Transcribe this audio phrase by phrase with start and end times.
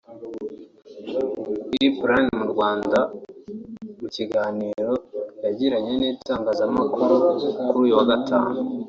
[1.87, 2.99] E Plan mu Rwanda
[3.99, 4.93] mu kiganiro
[5.43, 7.15] yagiranye n’itangazamakuru
[7.67, 8.57] kuri uyu wa Gatanu